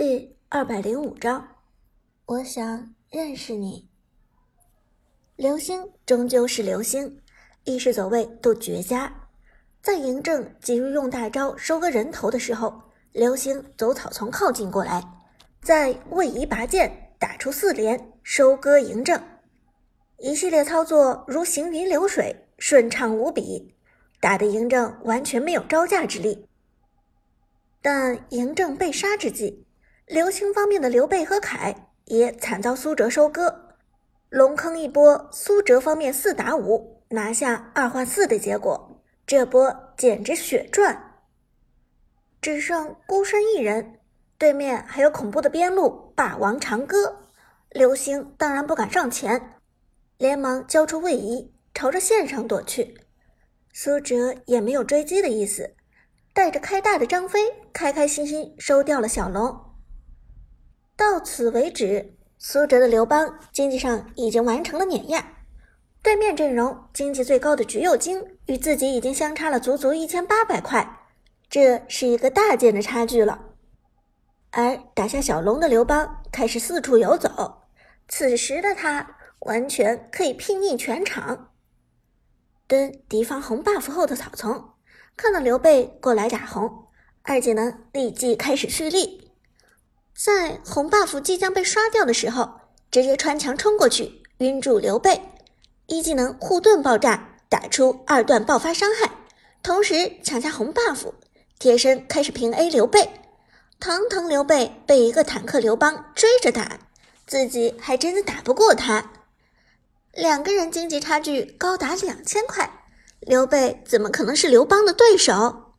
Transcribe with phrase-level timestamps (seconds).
[0.00, 1.56] 第二百零五章，
[2.24, 3.88] 我想认识你。
[5.34, 7.20] 流星终究是流星，
[7.64, 9.12] 意识走位都绝佳。
[9.82, 12.80] 在嬴政急于用大招收割人头的时候，
[13.10, 15.02] 流星走草丛靠近过来，
[15.62, 19.20] 在位移拔剑打出四连收割嬴政，
[20.18, 23.74] 一系列操作如行云流水，顺畅无比，
[24.20, 26.46] 打得嬴政完全没有招架之力。
[27.82, 29.64] 但嬴政被杀之际，
[30.08, 33.74] 刘星方面的刘备和凯也惨遭苏哲收割，
[34.30, 41.20] 龙坑一波，苏哲方面四打五拿下二换四的结果，这波简直血赚。
[42.40, 43.98] 只剩孤身一人，
[44.38, 47.24] 对面还有恐怖的边路霸王长歌，
[47.68, 49.56] 刘星当然不敢上前，
[50.16, 52.98] 连忙交出位移，朝着线上躲去。
[53.74, 55.74] 苏哲也没有追击的意思，
[56.32, 57.40] 带着开大的张飞，
[57.74, 59.67] 开开心心收掉了小龙。
[61.18, 65.32] 到此为止，苏哲的刘邦经济上已经完成了碾压。
[66.00, 71.08] 对面阵容经济最高的橘右京与自己已经相差了足足一千八百块，
[71.50, 73.46] 这是一个大件的差距了。
[74.52, 77.62] 而打下小龙的刘邦开始四处游走，
[78.06, 81.50] 此时的他完全可以睥睨全场。
[82.68, 84.70] 蹲敌方红 buff 后的草丛，
[85.16, 86.86] 看到刘备过来打红，
[87.22, 89.27] 二技能立即开始蓄力。
[90.18, 92.50] 在红 buff 即将被刷掉的时候，
[92.90, 95.22] 直接穿墙冲过去，晕住刘备。
[95.86, 99.08] 一技能护盾爆炸，打出二段爆发伤害，
[99.62, 101.12] 同时抢下红 buff，
[101.60, 103.08] 贴身开始平 A 刘备。
[103.78, 106.80] 堂堂刘备被一个坦克刘邦追着打，
[107.24, 109.12] 自己还真的打不过他。
[110.14, 112.88] 两个人经济差距高达两千块，
[113.20, 115.74] 刘备怎么可能是刘邦的对手？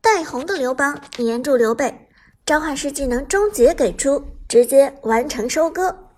[0.00, 2.08] 带红的刘邦粘住刘备。
[2.44, 6.08] 召唤师技能终结给出，直接完成收割。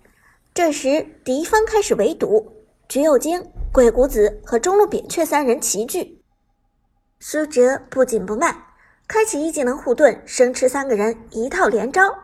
[0.55, 6.23] 这时敌方开始围堵，橘右京、鬼谷子和中路扁鹊三人齐聚。
[7.19, 8.55] 苏哲不紧不慢，
[9.07, 12.17] 开启一技能护盾，生吃三个人一套连招。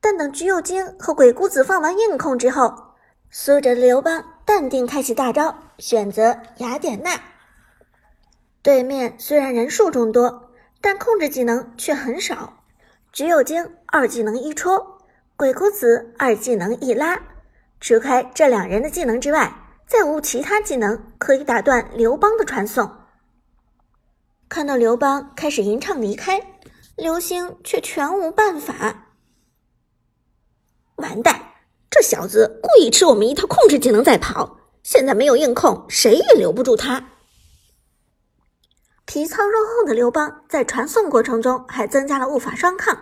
[0.00, 2.74] 但等橘右京和鬼谷子放完硬控之后，
[3.30, 7.20] 苏哲的刘邦淡定开启大招，选择雅典娜。
[8.60, 10.50] 对面虽然人数众多，
[10.80, 12.59] 但控制技能却很少。
[13.12, 14.98] 橘右京二技能一戳，
[15.36, 17.20] 鬼谷子二技能一拉，
[17.80, 19.52] 除开这两人的技能之外，
[19.84, 22.88] 再无其他技能可以打断刘邦的传送。
[24.48, 26.40] 看到刘邦开始吟唱离开，
[26.94, 29.08] 刘星却全无办法。
[30.94, 31.40] 完蛋，
[31.90, 37.10] 这小子故意吃我们一套控制技能再跑，现在没有硬控，谁也留不住他。
[39.12, 42.96] 皮糙肉厚的刘邦在传送过程中还增加了物法双抗，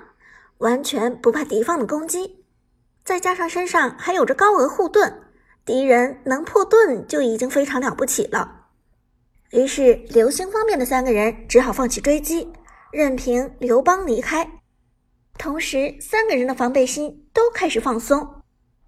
[0.57, 2.47] 完全不怕敌方的攻击。
[3.05, 5.21] 再加上身上还有着高额护盾，
[5.67, 8.69] 敌人能破盾就已经非常了不起了。
[9.51, 12.51] 于是流星方面的三个人只好放弃追击，
[12.91, 14.51] 任凭刘邦离开。
[15.37, 18.27] 同时，三个人的防备心都开始放松，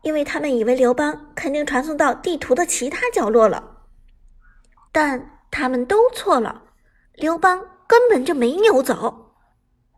[0.05, 3.83] 因为他们以为刘邦肯定传送到地图的其他角落了，
[4.91, 6.63] 但他们都错了。
[7.15, 9.35] 刘邦根本就没扭走，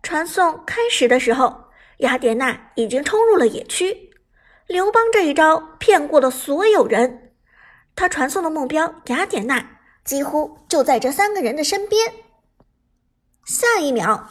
[0.03, 1.67] 传送开始的时候，
[1.99, 4.11] 雅典娜已经冲入了野区。
[4.67, 7.34] 刘邦这一招骗过了所有人，
[7.95, 12.12] 他传送的目标雅典娜几乎就在这三个人的身边。
[13.45, 14.31] 下一秒，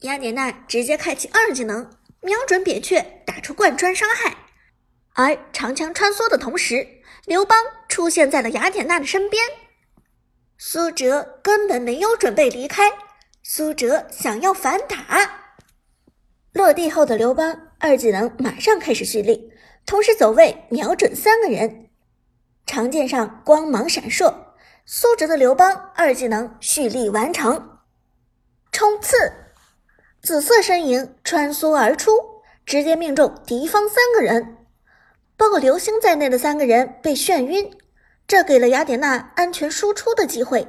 [0.00, 1.88] 雅典娜直接开启二技能，
[2.20, 4.36] 瞄准扁鹊打出贯穿伤害，
[5.14, 6.86] 而长枪穿梭的同时，
[7.24, 7.58] 刘邦
[7.88, 9.42] 出现在了雅典娜的身边。
[10.64, 12.84] 苏哲根本没有准备离开，
[13.42, 15.48] 苏哲想要反打。
[16.52, 19.52] 落地后的刘邦二技能马上开始蓄力，
[19.84, 21.88] 同时走位瞄准三个人，
[22.64, 24.32] 长剑上光芒闪烁。
[24.86, 27.80] 苏哲的刘邦二技能蓄力完成，
[28.70, 29.16] 冲刺，
[30.22, 32.12] 紫色身影穿梭而出，
[32.64, 34.58] 直接命中敌方三个人，
[35.36, 37.68] 包括流星在内的三个人被眩晕。
[38.32, 40.66] 这给了雅典娜安全输出的机会。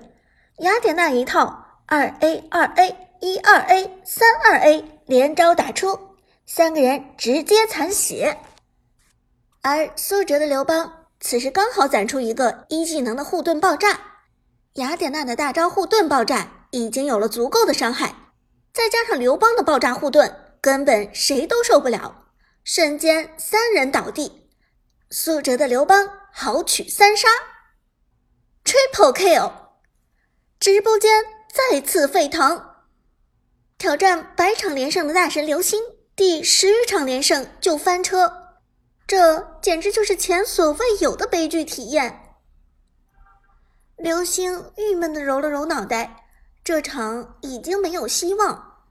[0.58, 5.98] 雅典娜一套二 A 二 A 一二 A 三二 A 连招打出，
[6.46, 8.38] 三个人直接残血。
[9.62, 13.98] 而苏哲的刘邦此时刚好攒出一个一技能的护盾爆炸，
[14.74, 18.14] 雅典娜的大招护盾爆炸已经有了足够的伤害，
[18.74, 22.26] 再加上刘邦的爆炸护盾，根本谁都受不了，
[22.66, 24.50] 瞬间三人倒地。
[25.10, 26.10] 苏哲的刘邦。
[26.36, 27.28] 豪取三杀
[28.64, 29.52] ，Triple Kill，
[30.60, 32.70] 直播间再次沸腾。
[33.78, 35.84] 挑战百场连胜的大神刘星
[36.16, 38.54] 第十场连胜就翻车，
[39.06, 42.38] 这简直就是前所未有的悲剧体验。
[43.98, 46.26] 刘星郁闷的揉了揉脑袋，
[46.64, 48.86] 这场已经没有希望。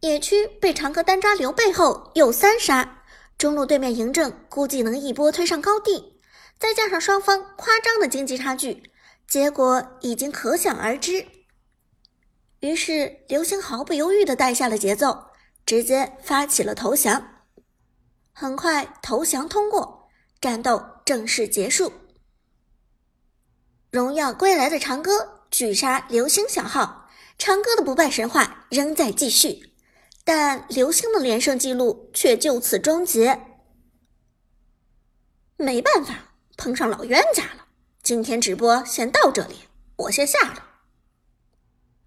[0.00, 3.02] 野区被长歌单抓刘备后又三杀，
[3.36, 6.17] 中路对面嬴政估计能一波推上高地，
[6.58, 8.90] 再加上双方夸张的经济差距，
[9.26, 11.26] 结果已经可想而知。
[12.60, 15.26] 于是刘星毫不犹豫地带下了节奏，
[15.64, 17.44] 直接发起了投降。
[18.32, 20.08] 很快投降通过，
[20.40, 21.92] 战斗正式结束。
[23.90, 27.08] 荣耀归来的长歌拒杀流星小号，
[27.38, 29.74] 长歌的不败神话仍在继续。
[30.24, 33.40] 但流星的连胜记录却就此终结。
[35.56, 36.27] 没办法，
[36.58, 37.68] 碰上老冤家了。
[38.02, 39.54] 今天直播先到这里，
[39.96, 40.64] 我先下了。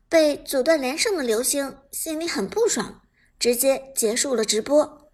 [0.09, 3.01] 被阻断连胜的流星心里很不爽，
[3.39, 5.09] 直接结束了直播。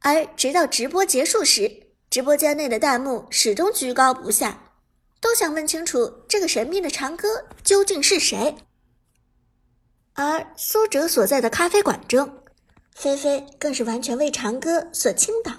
[0.00, 4.74] 而直到直播结束时，直播间内的弹幕始终居高不下，
[5.22, 8.56] 都想问清楚这个神秘的长歌究竟是谁。
[10.12, 12.42] 而苏哲所在的咖啡馆中，
[12.94, 15.52] 菲菲更是完全为长歌所倾倒。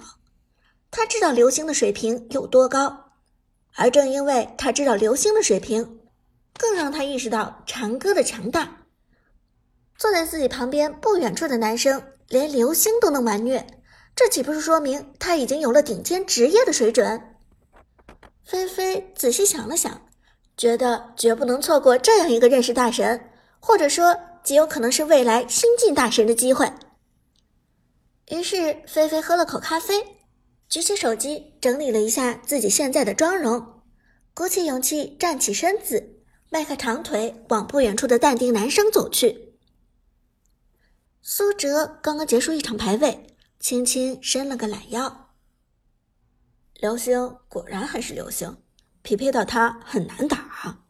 [0.90, 3.07] 他知道流星的水平有多高，
[3.78, 6.00] 而正因为他知道流星的水平，
[6.58, 8.78] 更让他意识到长歌的强大。
[9.96, 13.66] 坐在自己旁边不远处的男生，连流星都能完虐，
[14.14, 17.36] 这岂不是说明他已经有了顶尖职业的水准？
[18.44, 20.02] 菲菲仔细想了想，
[20.56, 23.30] 觉得绝不能错过这样一个认识大神，
[23.60, 24.14] 或者说。
[24.44, 26.72] 极有可能是未来新晋大神的机会。
[28.30, 30.17] 于是，菲菲喝了口咖啡，
[30.68, 33.82] 举起手机整理了一下自己现在的妆容，
[34.34, 36.20] 鼓起勇气站起身子，
[36.50, 39.54] 迈开长腿往不远处的淡定男生走去。
[41.22, 45.30] 苏哲刚刚结束一场排位，轻轻伸了个懒腰。
[46.74, 48.58] 流星果然还是流星，
[49.02, 50.84] 匹配到他很难打，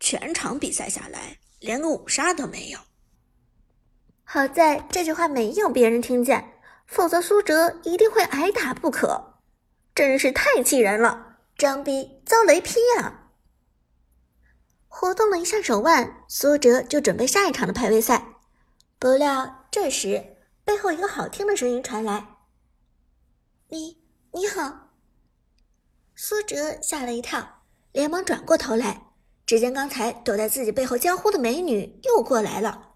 [0.00, 1.38] 全场比赛下来。
[1.60, 2.80] 连个五杀都没有，
[4.24, 6.51] 好在这句话没有别人听见，
[6.86, 9.40] 否则苏哲一定会挨打不可。
[9.94, 13.30] 真是太气人了，张逼遭雷劈啊！
[14.88, 18.26] 活动了一下手腕，苏哲就准备下一场的排位赛。
[18.98, 22.36] 不料这时背后一个好听的声音传来
[23.68, 23.98] ：“你
[24.32, 24.90] 你好。”
[26.14, 29.08] 苏哲吓了一跳，连忙转过头来。
[29.44, 32.92] 只见刚才躲在自己背后娇呼的美女又过来了，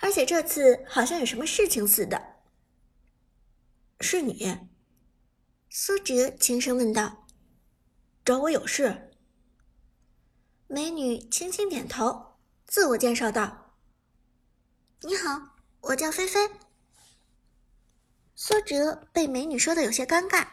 [0.00, 2.27] 而且这次好像有什么事情似的。
[4.00, 4.56] 是你？
[5.68, 7.26] 苏哲轻声问道。
[8.24, 9.10] 找我有事？
[10.66, 12.36] 美女轻轻点头，
[12.66, 13.74] 自我介绍道
[15.02, 16.50] ：“你好，我叫菲菲。”
[18.36, 20.46] 苏哲被美女说的有些尴尬，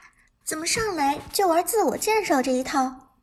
[0.43, 3.17] 怎么上来就玩自我介绍这一套？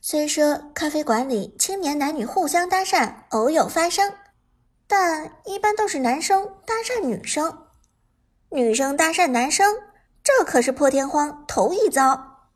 [0.00, 4.16] 虽说咖啡馆里青年男女互相搭讪偶有发生，
[4.86, 7.66] 但一般都是男生搭讪女生，
[8.54, 9.76] 女生搭讪男生，
[10.22, 12.50] 这可是破天荒头一遭。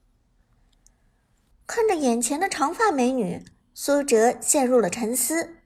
[1.66, 5.56] 看着眼前的长发美女，苏哲陷入了沉思。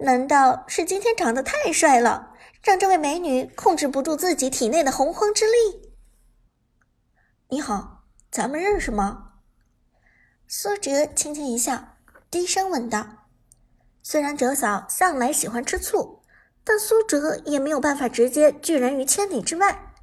[0.00, 5.94] 难道是今天长得太帅了，让这位美女控制不住自己体内的洪荒之力？
[7.48, 9.36] 你好，咱们认识吗？
[10.46, 11.96] 苏哲轻轻一笑，
[12.30, 13.06] 低声问道
[14.04, 16.17] ：“虽然哲嫂向来喜欢吃醋，
[16.68, 19.94] 但苏哲也没有办法直接拒人于千里之外。”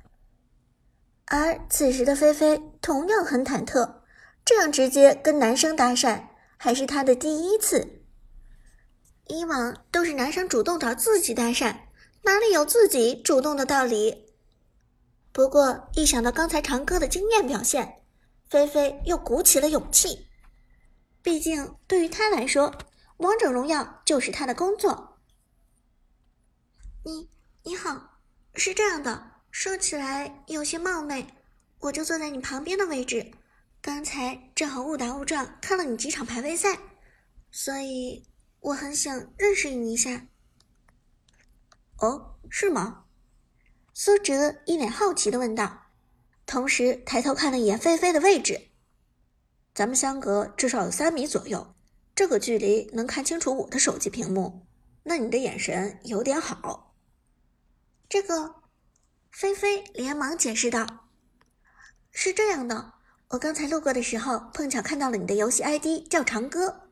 [1.27, 3.97] 而此时的菲菲同样很忐忑，
[4.43, 6.23] 这样直接跟男生搭讪
[6.57, 8.01] 还是她的第一次。
[9.27, 11.75] 以往都是男生主动找自己搭讪，
[12.23, 14.25] 哪里有自己主动的道理？
[15.31, 18.01] 不过一想到刚才长歌的惊艳表现，
[18.49, 20.27] 菲菲又鼓起了勇气。
[21.21, 22.73] 毕竟，对于他来说，
[23.17, 25.14] 王者荣耀就是他的工作。
[27.07, 27.29] 你
[27.61, 28.17] 你好，
[28.55, 31.27] 是这样的，说起来有些冒昧，
[31.77, 33.31] 我就坐在你旁边的位置，
[33.79, 36.79] 刚才正好误打误撞看了你几场排位赛，
[37.51, 38.25] 所以
[38.59, 40.25] 我很想认识你一下。
[41.99, 43.03] 哦，是吗？
[43.93, 45.83] 苏哲一脸好奇的问道，
[46.47, 48.69] 同时抬头看了一眼菲菲的位置。
[49.75, 51.75] 咱们相隔至少有三米左右，
[52.15, 54.65] 这个距离能看清楚我的手机屏幕。
[55.03, 56.84] 那你的眼神有点好。
[58.07, 58.55] 这个，
[59.31, 61.09] 菲菲连忙解释道
[62.11, 62.93] ：“是这样的，
[63.29, 66.89] 我刚才路过的时候，碰巧看到了你的游戏 ID 叫长歌，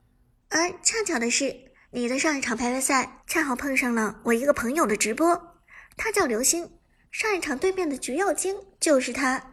[0.50, 5.56] 而恰巧的是，你的上一场排位赛恰好碰上了我一个朋友的直播，
[5.96, 6.80] 他叫刘星，
[7.12, 9.52] 上一场对面的橘右京就是他。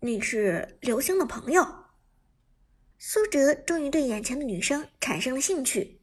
[0.00, 1.66] 你是刘星的朋友？
[2.98, 6.02] 苏哲终于对眼前的女生产生了兴趣。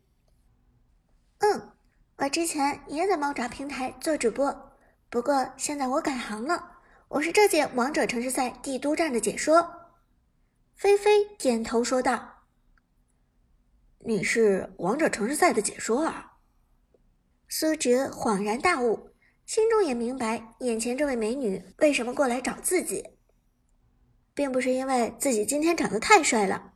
[1.39, 1.75] 嗯，
[2.17, 4.72] 我之前也在猫爪平台做主播，
[5.10, 6.77] 不过现在我改行了，
[7.10, 9.91] 我是这届王者城市赛帝都站的解说。
[10.75, 12.45] 菲菲点头说道
[14.00, 16.38] ：“你是王者城市赛的解说啊？”
[17.50, 19.10] 苏哲恍然大悟，
[19.45, 23.03] 心中也明白眼前这位美女为什么过来找自己，
[24.34, 26.72] 并不是因为自己今天长得太帅了。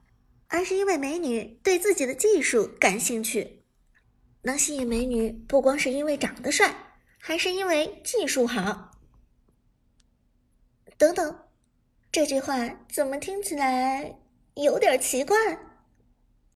[0.50, 3.59] 而是因为美女对自己的技术感兴趣，
[4.41, 6.74] 能吸引美女不光是因为长得帅，
[7.19, 8.91] 还是因为技术好。
[10.98, 11.48] 等等，
[12.12, 12.55] 这句话
[12.91, 14.17] 怎么听起来
[14.55, 15.38] 有点奇怪？